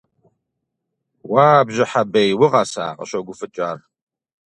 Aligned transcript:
Уа, 1.31 1.65
Бжьыхьэ 1.67 2.03
бей, 2.11 2.31
укъэса?!– 2.43 2.85
къыщогуфӏыкӏ 2.97 3.59
ар. 3.69 3.77